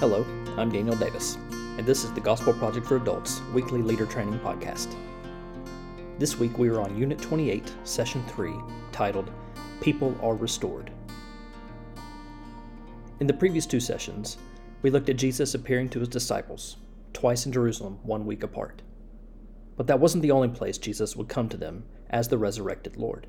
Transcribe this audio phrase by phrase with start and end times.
[0.00, 0.24] Hello,
[0.56, 4.94] I'm Daniel Davis, and this is the Gospel Project for Adults weekly leader training podcast.
[6.18, 8.54] This week we are on Unit 28, Session 3,
[8.92, 9.30] titled
[9.82, 10.90] People Are Restored.
[13.20, 14.38] In the previous two sessions,
[14.80, 16.78] we looked at Jesus appearing to his disciples,
[17.12, 18.80] twice in Jerusalem, one week apart.
[19.76, 23.26] But that wasn't the only place Jesus would come to them as the resurrected Lord.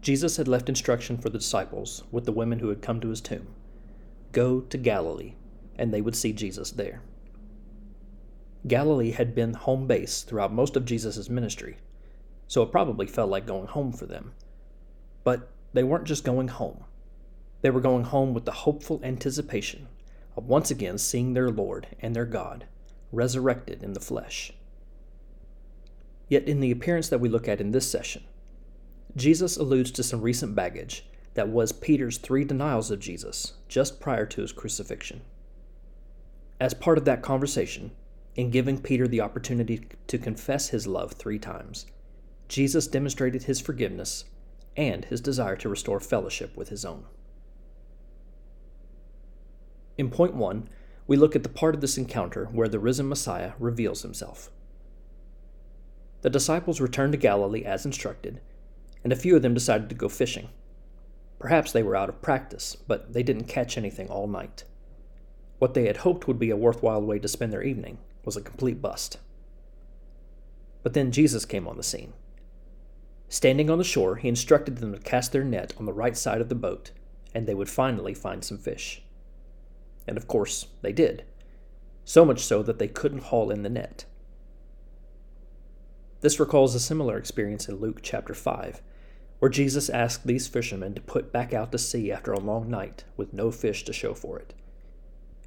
[0.00, 3.20] Jesus had left instruction for the disciples with the women who had come to his
[3.20, 3.48] tomb
[4.32, 5.34] Go to Galilee,
[5.76, 7.02] and they would see Jesus there.
[8.66, 11.78] Galilee had been home base throughout most of Jesus' ministry,
[12.46, 14.32] so it probably felt like going home for them.
[15.24, 16.84] But they weren't just going home,
[17.62, 19.88] they were going home with the hopeful anticipation
[20.36, 22.66] of once again seeing their Lord and their God
[23.10, 24.52] resurrected in the flesh.
[26.28, 28.24] Yet, in the appearance that we look at in this session,
[29.16, 31.06] Jesus alludes to some recent baggage
[31.38, 35.20] that was Peter's three denials of Jesus just prior to his crucifixion.
[36.58, 37.92] As part of that conversation,
[38.34, 41.86] in giving Peter the opportunity to confess his love three times,
[42.48, 44.24] Jesus demonstrated his forgiveness
[44.76, 47.04] and his desire to restore fellowship with his own.
[49.96, 50.68] In point one,
[51.06, 54.50] we look at the part of this encounter where the risen Messiah reveals himself.
[56.22, 58.40] The disciples returned to Galilee as instructed,
[59.04, 60.48] and a few of them decided to go fishing.
[61.38, 64.64] Perhaps they were out of practice, but they didn't catch anything all night.
[65.58, 68.42] What they had hoped would be a worthwhile way to spend their evening was a
[68.42, 69.18] complete bust.
[70.82, 72.12] But then Jesus came on the scene.
[73.28, 76.40] Standing on the shore, he instructed them to cast their net on the right side
[76.40, 76.92] of the boat,
[77.34, 79.02] and they would finally find some fish.
[80.06, 81.24] And of course, they did.
[82.04, 84.06] So much so that they couldn't haul in the net.
[86.20, 88.80] This recalls a similar experience in Luke chapter 5,
[89.38, 93.04] where Jesus asked these fishermen to put back out to sea after a long night
[93.16, 94.52] with no fish to show for it.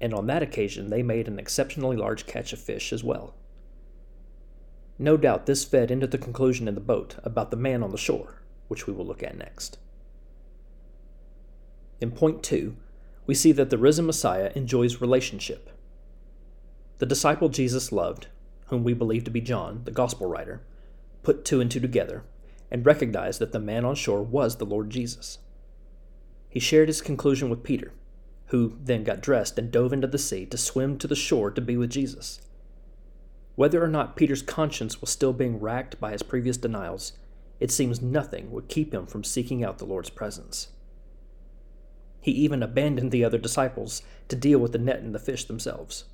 [0.00, 3.34] And on that occasion, they made an exceptionally large catch of fish as well.
[4.98, 7.98] No doubt this fed into the conclusion in the boat about the man on the
[7.98, 9.78] shore, which we will look at next.
[12.00, 12.76] In point two,
[13.26, 15.70] we see that the risen Messiah enjoys relationship.
[16.98, 18.28] The disciple Jesus loved,
[18.66, 20.62] whom we believe to be John, the Gospel writer,
[21.22, 22.24] put two and two together
[22.74, 25.38] and recognized that the man on shore was the Lord Jesus.
[26.48, 27.92] He shared his conclusion with Peter,
[28.46, 31.60] who then got dressed and dove into the sea to swim to the shore to
[31.60, 32.40] be with Jesus.
[33.54, 37.12] Whether or not Peter's conscience was still being racked by his previous denials,
[37.60, 40.70] it seems nothing would keep him from seeking out the Lord's presence.
[42.20, 46.06] He even abandoned the other disciples to deal with the net and the fish themselves.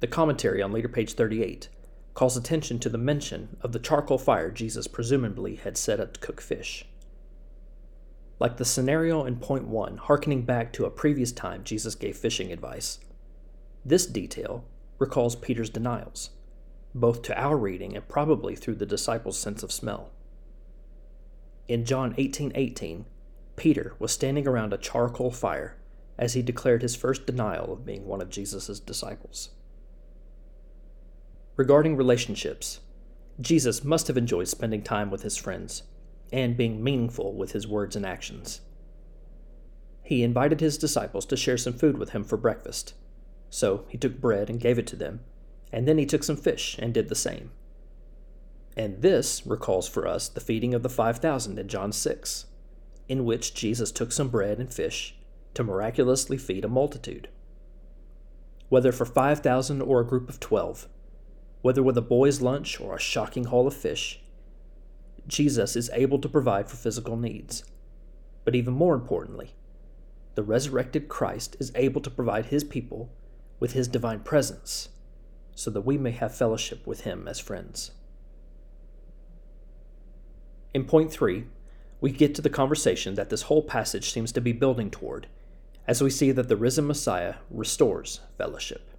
[0.00, 1.70] The commentary on later page 38
[2.14, 6.20] calls attention to the mention of the charcoal fire Jesus presumably had set up to
[6.20, 6.84] cook fish.
[8.38, 12.52] Like the scenario in point one, harkening back to a previous time Jesus gave fishing
[12.52, 12.98] advice,
[13.84, 14.64] this detail
[14.98, 16.30] recalls Peter's denials,
[16.94, 20.10] both to our reading and probably through the disciples' sense of smell.
[21.68, 23.04] In John 18:18, 18, 18,
[23.56, 25.76] Peter was standing around a charcoal fire
[26.18, 29.50] as he declared his first denial of being one of Jesus' disciples.
[31.56, 32.80] Regarding relationships,
[33.38, 35.82] Jesus must have enjoyed spending time with his friends
[36.32, 38.62] and being meaningful with his words and actions.
[40.02, 42.94] He invited his disciples to share some food with him for breakfast.
[43.50, 45.20] So he took bread and gave it to them,
[45.70, 47.50] and then he took some fish and did the same.
[48.74, 52.46] And this recalls for us the feeding of the 5,000 in John 6,
[53.08, 55.16] in which Jesus took some bread and fish
[55.52, 57.28] to miraculously feed a multitude.
[58.70, 60.88] Whether for 5,000 or a group of 12,
[61.62, 64.20] whether with a boy's lunch or a shocking haul of fish,
[65.26, 67.64] Jesus is able to provide for physical needs.
[68.44, 69.54] But even more importantly,
[70.34, 73.10] the resurrected Christ is able to provide his people
[73.60, 74.88] with his divine presence
[75.54, 77.92] so that we may have fellowship with him as friends.
[80.74, 81.44] In point three,
[82.00, 85.28] we get to the conversation that this whole passage seems to be building toward
[85.86, 88.91] as we see that the risen Messiah restores fellowship.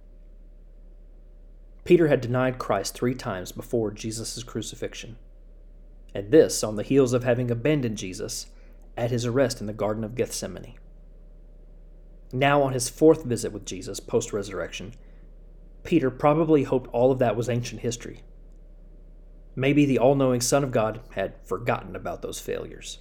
[1.84, 5.16] Peter had denied Christ three times before Jesus' crucifixion,
[6.14, 8.46] and this on the heels of having abandoned Jesus
[8.96, 10.74] at his arrest in the Garden of Gethsemane.
[12.32, 14.94] Now, on his fourth visit with Jesus post resurrection,
[15.82, 18.22] Peter probably hoped all of that was ancient history.
[19.54, 22.98] Maybe the all knowing Son of God had forgotten about those failures.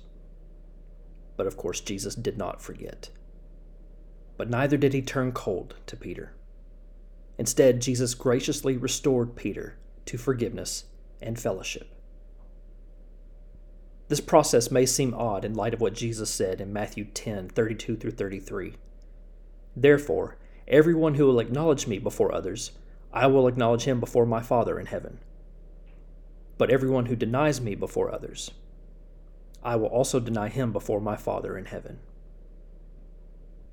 [1.38, 3.10] But of course, Jesus did not forget.
[4.38, 6.36] But neither did he turn cold to Peter.
[7.38, 9.76] Instead, Jesus graciously restored Peter
[10.06, 10.86] to forgiveness
[11.22, 11.90] and fellowship.
[14.08, 17.96] This process may seem odd in light of what Jesus said in Matthew 10 32
[17.96, 18.76] through 33.
[19.76, 20.38] Therefore,
[20.68, 22.72] everyone who will acknowledge me before others,
[23.12, 25.20] I will acknowledge him before my Father in heaven.
[26.58, 28.52] But everyone who denies me before others,
[29.64, 32.00] I will also deny him before my Father in heaven.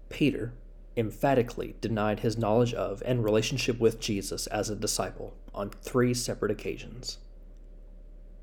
[0.08, 0.52] Peter
[0.96, 6.50] emphatically denied his knowledge of and relationship with Jesus as a disciple on three separate
[6.50, 7.18] occasions.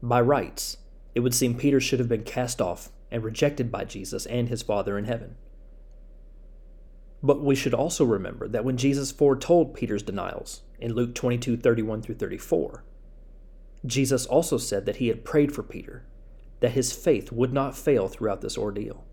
[0.02, 0.78] By rights,
[1.16, 4.62] it would seem Peter should have been cast off and rejected by Jesus and his
[4.62, 5.36] Father in heaven.
[7.24, 12.02] But we should also remember that when Jesus foretold Peter's denials in Luke 22 31
[12.02, 12.84] through 34,
[13.86, 16.06] Jesus also said that he had prayed for Peter,
[16.60, 19.04] that his faith would not fail throughout this ordeal.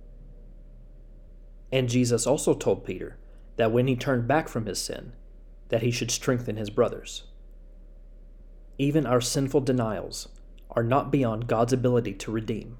[1.72, 3.16] And Jesus also told Peter
[3.56, 5.12] that when he turned back from his sin,
[5.68, 7.24] that he should strengthen his brothers.
[8.78, 10.28] Even our sinful denials
[10.70, 12.78] are not beyond God's ability to redeem.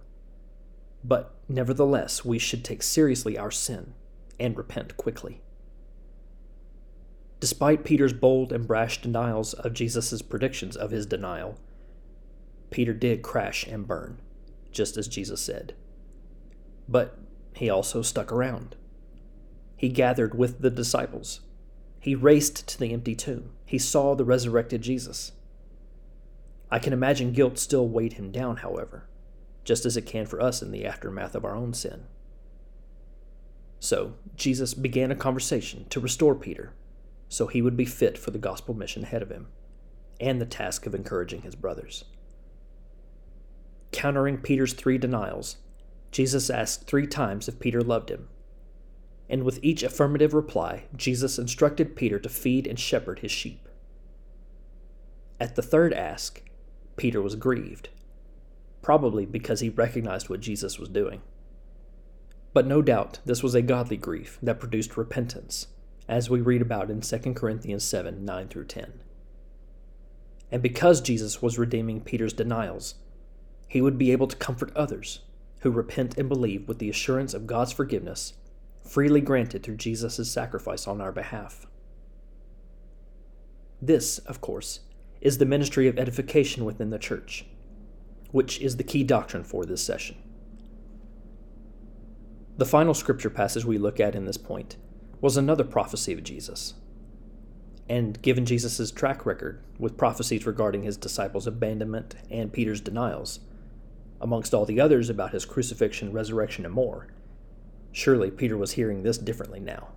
[1.05, 3.95] But nevertheless, we should take seriously our sin
[4.41, 5.43] and repent quickly.
[7.41, 11.59] Despite Peter's bold and brash denials of Jesus' predictions of his denial,
[12.71, 14.21] Peter did crash and burn,
[14.73, 15.75] just as Jesus said.
[16.89, 17.19] But
[17.55, 18.77] he also stuck around.
[19.77, 21.41] He gathered with the disciples.
[22.01, 23.51] He raced to the empty tomb.
[23.65, 25.33] He saw the resurrected Jesus.
[26.71, 29.09] I can imagine guilt still weighed him down, however,
[29.65, 32.05] just as it can for us in the aftermath of our own sin.
[33.81, 36.73] So, Jesus began a conversation to restore Peter
[37.29, 39.49] so he would be fit for the gospel mission ahead of him
[40.21, 42.05] and the task of encouraging his brothers.
[43.93, 45.57] Countering Peter's three denials,
[46.11, 48.29] Jesus asked three times if Peter loved him.
[49.29, 53.69] And with each affirmative reply, Jesus instructed Peter to feed and shepherd his sheep.
[55.41, 56.43] At the third ask,
[56.97, 57.89] Peter was grieved,
[58.83, 61.23] probably because he recognized what Jesus was doing.
[62.53, 65.67] But no doubt this was a godly grief that produced repentance,
[66.09, 68.93] as we read about in 2 Corinthians 7 9 through 10.
[70.53, 72.95] And because Jesus was redeeming Peter's denials,
[73.67, 75.21] he would be able to comfort others
[75.61, 78.35] who repent and believe with the assurance of God's forgiveness,
[78.85, 81.67] freely granted through Jesus' sacrifice on our behalf.
[83.81, 84.81] This, of course,
[85.21, 87.47] is the ministry of edification within the church,
[88.31, 90.17] which is the key doctrine for this session.
[92.57, 94.77] The final scripture passage we look at in this point
[95.21, 96.75] was another prophecy of Jesus.
[97.89, 103.41] And given Jesus' track record with prophecies regarding his disciples' abandonment and Peter's denials,
[104.21, 107.09] amongst all the others about his crucifixion, resurrection, and more,
[107.95, 109.89] surely Peter was hearing this differently now.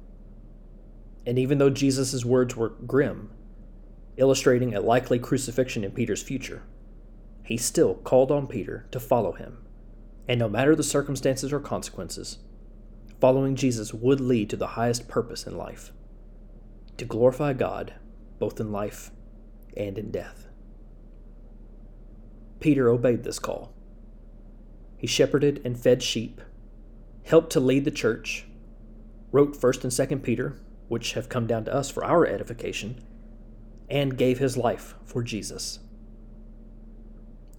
[1.25, 3.31] And even though Jesus' words were grim,
[4.17, 6.61] illustrating a likely crucifixion in Peter's future,
[7.43, 9.57] he still called on Peter to follow him.
[10.27, 12.37] And no matter the circumstances or consequences,
[13.19, 15.91] following Jesus would lead to the highest purpose in life
[16.97, 17.93] to glorify God
[18.37, 19.09] both in life
[19.75, 20.45] and in death.
[22.59, 23.73] Peter obeyed this call.
[24.97, 26.41] He shepherded and fed sheep,
[27.27, 28.45] helped to lead the church,
[29.31, 33.01] wrote 1st and 2nd Peter, which have come down to us for our edification,
[33.89, 35.79] and gave his life for Jesus.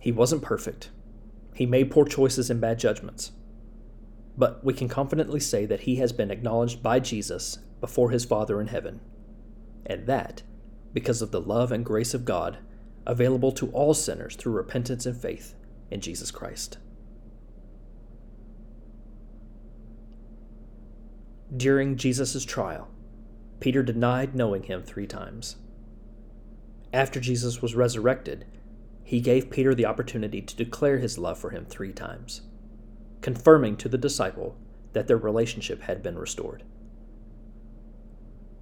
[0.00, 0.90] He wasn't perfect.
[1.54, 3.33] He made poor choices and bad judgments
[4.38, 8.61] but we can confidently say that he has been acknowledged by Jesus before his Father
[8.61, 9.00] in heaven,
[9.85, 10.43] and that
[10.95, 12.59] because of the love and grace of God
[13.04, 15.54] available to all sinners through repentance and faith
[15.90, 16.78] in Jesus Christ.
[21.57, 22.88] During Jesus' trial,
[23.59, 25.57] Peter denied knowing him three times.
[26.93, 28.45] After Jesus was resurrected,
[29.02, 32.43] he gave Peter the opportunity to declare his love for him three times
[33.21, 34.57] confirming to the disciple
[34.93, 36.62] that their relationship had been restored.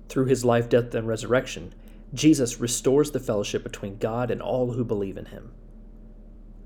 [0.09, 1.75] Through his life, death, and resurrection,
[2.14, 5.52] Jesus restores the fellowship between God and all who believe in him.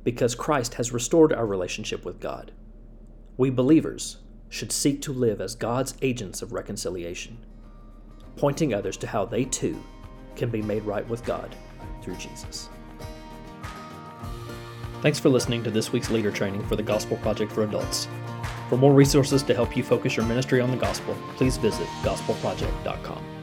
[0.04, 2.52] Because Christ has restored our relationship with God,
[3.36, 4.18] we believers
[4.50, 7.38] should seek to live as God's agents of reconciliation,
[8.36, 9.82] pointing others to how they too
[10.36, 11.56] can be made right with God
[12.02, 12.68] through Jesus.
[15.00, 18.06] Thanks for listening to this week's leader training for the Gospel Project for Adults.
[18.68, 23.39] For more resources to help you focus your ministry on the gospel, please visit gospelproject.com.